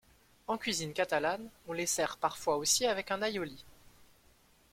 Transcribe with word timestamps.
En 0.47 0.57
cuisine 0.57 0.93
catalane, 0.93 1.47
on 1.67 1.73
les 1.73 1.85
sert 1.85 2.17
parfois 2.17 2.57
aussi 2.57 2.87
avec 2.87 3.11
un 3.11 3.21
aïoli. 3.21 3.63